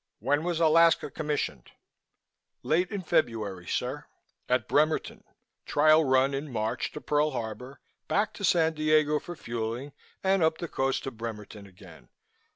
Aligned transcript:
When 0.17 0.43
was 0.43 0.59
Alaska 0.59 1.11
commissioned?" 1.11 1.73
"Late 2.63 2.89
in 2.89 3.03
February, 3.03 3.67
sir! 3.67 4.05
At 4.49 4.67
Bremerton. 4.67 5.23
Trial 5.67 6.03
run 6.03 6.33
in 6.33 6.51
March 6.51 6.91
to 6.93 7.01
Pearl 7.01 7.29
Harbor, 7.29 7.79
back 8.07 8.33
to 8.33 8.43
San 8.43 8.73
Diego 8.73 9.19
for 9.19 9.35
fueling 9.35 9.93
and 10.23 10.41
up 10.41 10.57
the 10.57 10.67
coast 10.67 11.03
to 11.03 11.11
Bremerton 11.11 11.67
again. 11.67 12.09